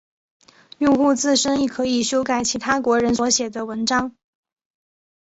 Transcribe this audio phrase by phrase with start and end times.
[0.79, 4.15] 用户自身亦可以修改其他国人所写的文章。